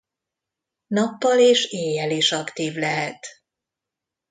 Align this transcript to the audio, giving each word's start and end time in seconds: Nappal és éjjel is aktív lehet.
Nappal 0.87 1.39
és 1.39 1.65
éjjel 1.71 2.11
is 2.11 2.31
aktív 2.31 2.73
lehet. 2.73 3.27